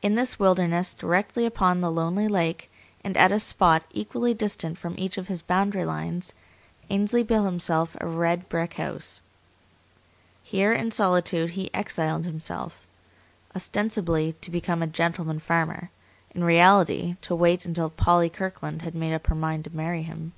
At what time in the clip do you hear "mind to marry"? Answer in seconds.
19.34-20.02